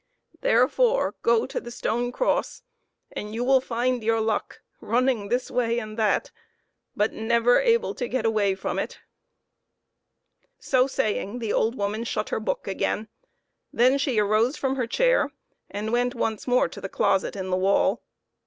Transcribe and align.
Therefore 0.39 1.13
go 1.21 1.45
to 1.45 1.59
the 1.61 1.69
stone 1.69 2.11
cross 2.11 2.63
and 3.11 3.35
you 3.35 3.43
will 3.43 3.61
find 3.61 4.01
your 4.03 4.19
luck 4.19 4.63
running 4.79 5.29
this 5.29 5.51
way 5.51 5.77
and 5.77 5.95
that, 5.95 6.31
but 6.95 7.13
never 7.13 7.59
able 7.59 7.93
to 7.93 8.07
get 8.07 8.25
away 8.25 8.55
from 8.55 8.79
it." 8.79 8.99
So 10.57 10.87
saying, 10.87 11.37
the 11.37 11.53
old 11.53 11.75
woman 11.75 12.03
shut 12.03 12.29
her 12.29 12.39
book 12.39 12.67
again. 12.67 13.09
Then 13.71 13.99
she 13.99 14.17
arose 14.17 14.57
from 14.57 14.75
her 14.75 14.87
chair 14.87 15.33
and 15.69 15.91
went 15.93 16.15
once 16.15 16.47
more 16.47 16.67
to 16.67 16.81
the 16.81 16.89
closet 16.89 17.35
in 17.35 17.51
the 17.51 17.55
wall. 17.57 18.01